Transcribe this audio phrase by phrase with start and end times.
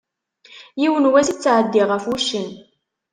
[0.81, 2.49] Yiwen wass i tettɛeddi ɣef wuccen.